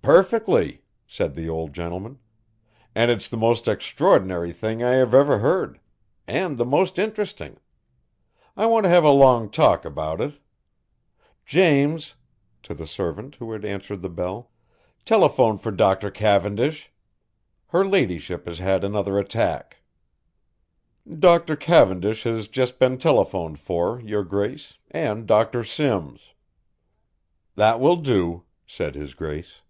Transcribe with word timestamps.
"Perfectly," 0.00 0.80
said 1.06 1.34
the 1.34 1.50
old 1.50 1.74
gentleman, 1.74 2.18
"and 2.94 3.10
it's 3.10 3.28
the 3.28 3.36
most 3.36 3.68
extraordinary 3.68 4.52
thing 4.52 4.82
I 4.82 4.92
have 4.92 5.12
ever 5.12 5.40
heard 5.40 5.78
and 6.26 6.56
the 6.56 6.64
most 6.64 6.98
interesting 6.98 7.58
I 8.56 8.64
want 8.64 8.84
to 8.84 8.88
have 8.88 9.04
a 9.04 9.10
long 9.10 9.50
talk 9.50 9.84
about 9.84 10.22
it. 10.22 10.38
James," 11.44 12.14
to 12.62 12.72
the 12.72 12.86
servant 12.86 13.34
who 13.34 13.52
had 13.52 13.66
answered 13.66 14.00
the 14.00 14.08
bell, 14.08 14.50
"telephone 15.04 15.58
for 15.58 15.70
Dr. 15.70 16.10
Cavendish. 16.10 16.90
Her 17.66 17.86
ladyship 17.86 18.46
has 18.46 18.60
had 18.60 18.84
another 18.84 19.18
attack." 19.18 19.76
"Dr. 21.18 21.54
Cavendish 21.54 22.22
has 22.22 22.48
just 22.48 22.78
been 22.78 22.96
telephoned 22.96 23.60
for, 23.60 24.00
your 24.00 24.24
grace, 24.24 24.72
and 24.90 25.26
Dr. 25.26 25.62
Simms." 25.62 26.32
"That 27.56 27.78
will 27.78 27.96
do," 27.96 28.44
said 28.66 28.94
his 28.94 29.12
grace. 29.12 29.60